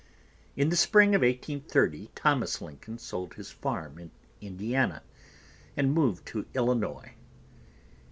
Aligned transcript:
In 0.57 0.69
the 0.69 0.75
spring 0.75 1.13
of 1.13 1.21
1830 1.21 2.09
Thomas 2.15 2.59
Lincoln 2.59 2.97
sold 2.97 3.35
his 3.35 3.51
farm 3.51 3.99
in 3.99 4.09
Indiana 4.41 5.03
and 5.77 5.93
moved 5.93 6.25
to 6.29 6.47
Illinois. 6.55 7.13